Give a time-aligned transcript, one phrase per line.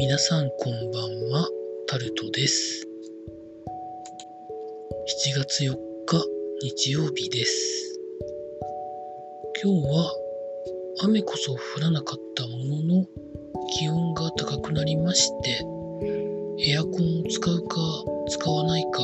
[0.00, 1.46] 皆さんこんばんは、
[1.86, 2.88] タルトです。
[5.36, 5.76] 7月4
[6.06, 6.24] 日
[6.62, 8.00] 日曜日です。
[9.62, 10.10] 今日は
[11.04, 13.06] 雨こそ降らなかったものの
[13.78, 15.66] 気温が高くなりまして、
[16.66, 17.76] エアコンを使うか
[18.26, 19.00] 使わないか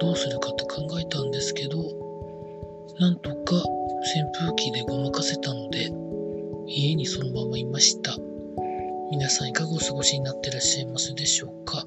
[0.00, 1.82] どうするかと考えたんですけど、
[2.98, 3.62] なんとか扇
[4.38, 5.92] 風機でごまかせたので、
[6.66, 8.16] 家にそのままいました。
[9.10, 11.84] 皆さんいかがお過ごしになってらっしゃいますでしょうか？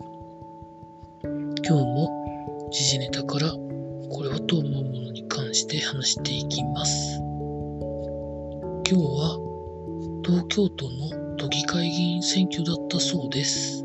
[1.24, 7.20] 今日も時事ネタからこれはと思うものに関して話していきます。
[8.90, 9.40] 今日は
[10.24, 13.84] 東京都の都議会議員選挙だったそうです。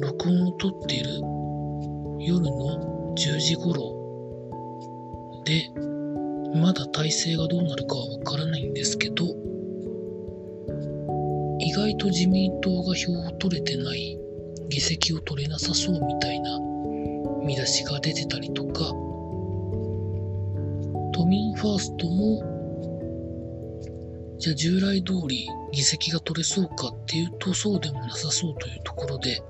[0.00, 1.10] 録音をとっている
[2.20, 3.94] 夜の10時頃
[5.44, 5.70] で、
[6.60, 9.24] まだ体制がどうなるかはわからないんですけど、
[11.86, 14.18] 意外と自民党が票を取れてない、
[14.68, 16.58] 議席を取れなさそうみたいな
[17.44, 18.92] 見出しが出てたりとか、
[21.12, 22.42] 都民ファーストも、
[24.38, 29.40] じゃあ従来通り議席が取れそうかっていうとそうでもなさそうというところで、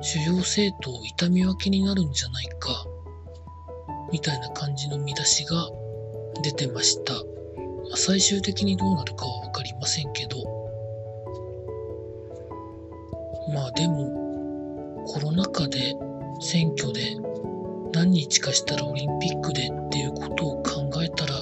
[0.00, 2.86] 主要政党痛み分けになるんじゃないか、
[4.10, 5.68] みたいな感じの見出しが
[6.42, 7.29] 出てました。
[7.96, 10.36] 最終的にどうなるかはわかりませんけど、
[13.52, 15.94] まあでも、コロナ禍で
[16.40, 17.16] 選挙で
[17.92, 21.34] 何日かしたらオリンピックでっていうことを考えたら、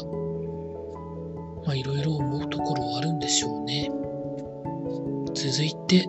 [1.66, 3.90] まあいろいろ思うところはあるんでしょうね。
[5.34, 6.08] 続いて、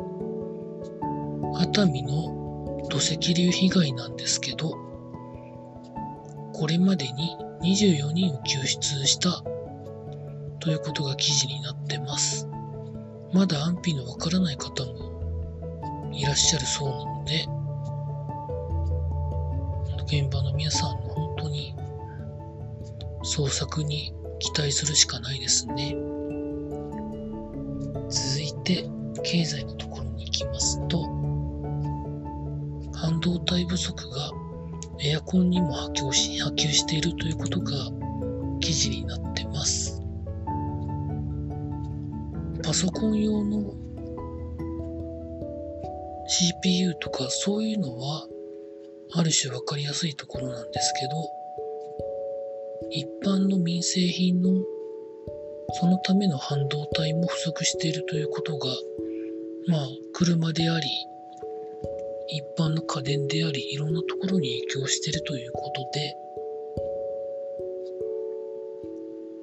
[1.56, 4.72] 熱海の土石流被害なんですけど、
[6.54, 9.44] これまでに24人を救出した
[10.70, 12.48] ということが記事になってます。
[13.34, 17.48] まだ安否のわからない方もいらっしゃるそうなので、
[20.06, 21.74] 現場の皆さんの本当に
[23.24, 25.96] 捜索に期待するしかないですね。
[28.08, 28.88] 続いて、
[29.24, 31.04] 経済のところに行きますと、
[32.94, 34.32] 半導体不足が
[35.02, 37.72] エアコンにも波及し波及しているということが
[38.60, 39.99] 記事になってます。
[42.64, 43.74] パソコン用の
[46.28, 48.28] CPU とかそういうのは
[49.14, 51.30] ある種わかりやすいところなんですけど、
[52.92, 54.52] 一般の民生品の
[55.74, 58.68] そのための半導体も不足しているということが、
[59.68, 60.88] まあ、車であり、
[62.30, 66.16] 一般の家電であり、いろんなところに影響しているということで、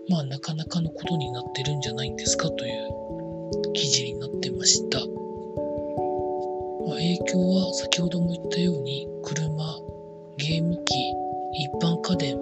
[0.08, 4.98] まあ、なかなかのことになってるんじゃないんですかという記事になってました。
[4.98, 5.04] ま
[6.92, 9.80] あ、影響は先ほども言ったように、車、
[10.36, 10.94] ゲーム機、
[11.54, 12.36] 一般家電、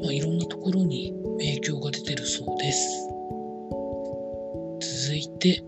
[0.00, 3.08] まあ、いろんなところに影響が出てるそうです。
[5.08, 5.64] 続いて、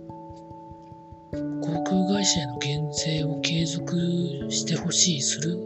[1.33, 3.97] 航空会社への減税を継続
[4.51, 5.57] してほしいする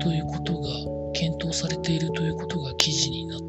[0.00, 0.68] ということが
[1.14, 3.47] 検討されているということが記事になって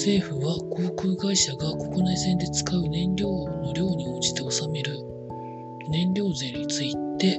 [0.00, 4.96] 政府は航空会社が国内線で使う燃料の量に応じて納める
[5.90, 7.38] 燃料税について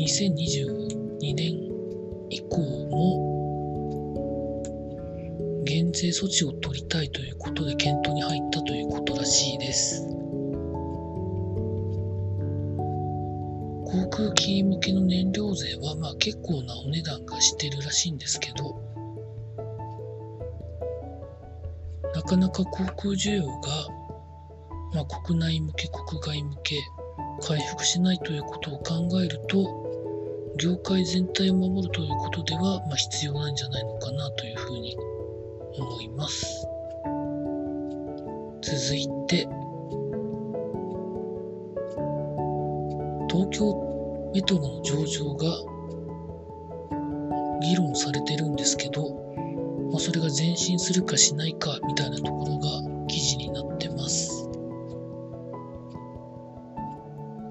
[0.00, 1.54] 2022年
[2.28, 2.58] 以降
[2.90, 3.22] も
[5.64, 10.02] 減税措置を取りたいということで検討に入ったということらしいです。
[13.86, 18.85] 航空機向けの燃料税はまあ結構なお値段がしてるらしいんですけど、
[22.14, 23.52] なかなか航空需要が、
[24.94, 26.76] まあ、国内向け、国外向け、
[27.46, 29.86] 回復しないということを考えると、
[30.58, 34.96] 業界全体を守るということでは、まあ、必要なんじゃないのかなというふうに
[35.78, 36.66] 思います。
[38.62, 39.46] 続いて、
[43.28, 45.46] 東京メトロの上場が
[47.60, 49.26] 議論されてるんですけど、
[49.96, 54.46] まあ、それが前進するかしないかみたいなところが記事になってます。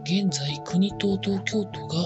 [0.03, 1.97] 現在、国と東京都が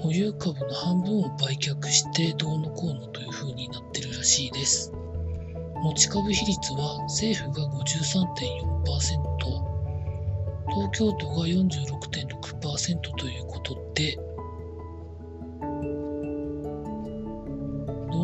[0.00, 4.92] 保有株の半分を売却してどうのこうのという風になってるらしいです。
[5.82, 7.88] 持ち株比率は政府が53.4%、
[10.68, 14.18] 東京都が46.6%ということで、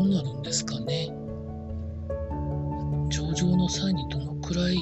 [0.05, 1.09] うなるんですかね。
[3.11, 4.77] 上場の際にどのくらい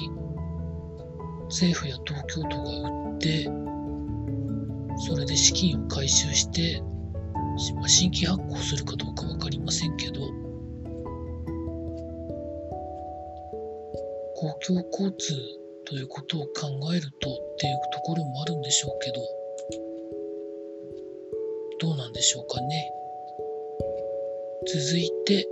[1.45, 3.49] 政府や東京都が売って
[5.05, 6.81] それで資金を回収して
[7.85, 10.21] 新規発行するかどうか分かりませんけど
[14.35, 15.33] 公共交通
[15.85, 19.21] ということを考えるとっていうところもあるんでしょうけど
[21.79, 22.91] どうなんでしょうかね
[24.65, 25.47] 続いて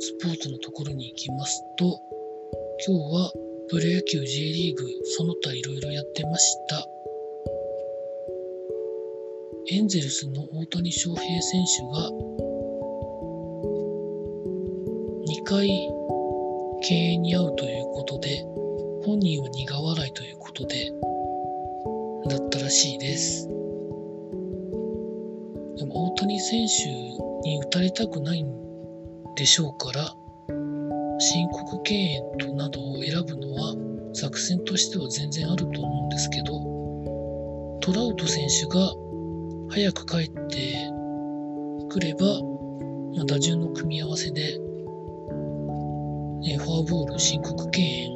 [0.00, 2.00] スポーツのところに行きますと
[2.86, 3.32] 今日は
[3.70, 4.86] プロ野球 J リーグ
[5.16, 6.86] その他いろいろやってました。
[9.70, 12.10] エンゼルスの大谷翔平選手が
[15.26, 15.66] 2回
[16.82, 18.44] 敬遠に遭うということで
[19.06, 20.92] 本人は苦笑いということで
[22.28, 23.48] だったらしいです。
[25.76, 26.88] でも大谷選手
[27.48, 28.48] に打たれたくないん
[29.34, 30.14] でしょうから
[31.18, 33.74] 申告敬遠となどを選ぶのは
[34.12, 36.60] 作戦としては全然あると思うんですけど
[37.80, 38.92] トラウト選手が
[39.70, 40.90] 早く帰って
[41.88, 42.24] くれば、
[43.16, 44.58] まあ、打順の組み合わせで、
[46.46, 48.14] えフォアボール申告敬遠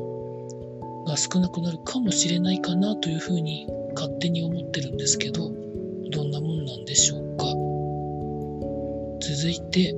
[1.05, 5.50] が少なくなるかもしれないかなというふうに勝手に思ってるんですけど
[6.10, 7.44] どんなもんなんでしょうか
[9.20, 9.94] 続いて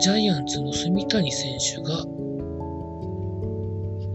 [0.00, 2.04] ジャイアンツの住谷選手が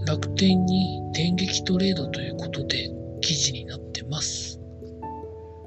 [0.05, 2.89] 楽天に電撃トレードということで
[3.21, 4.59] 記事になってます。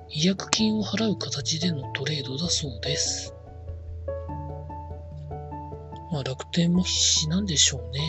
[0.08, 3.34] 違約金を払う形でのトレードだそうです。
[6.12, 8.00] まあ楽天も必死なんでしょうね。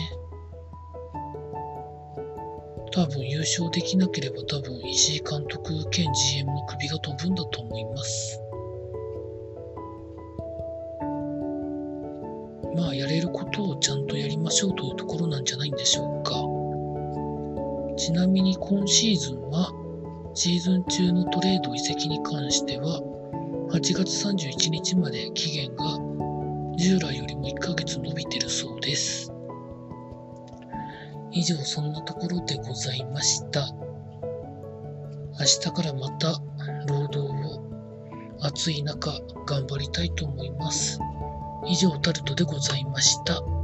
[2.90, 8.40] 多分優勝できなければ多分石井監督兼 GM の首が飛ぶんだと思います。
[12.76, 16.34] まあやれることをちゃんとやりましょうというところなんじゃないんでしょうか。
[17.96, 19.72] ちなみに今シーズンは
[20.34, 23.00] シーズン中のトレード移籍に関しては
[23.72, 25.84] 8月31日まで期限が
[26.76, 29.37] 従来よりも1ヶ月伸びてるそうです。
[31.32, 33.68] 以上そんなところでございました。
[35.38, 36.40] 明日からまた
[36.88, 37.62] 労働を
[38.40, 39.10] 暑い中
[39.46, 40.98] 頑張りたいと思います。
[41.66, 43.57] 以上タルトでございました。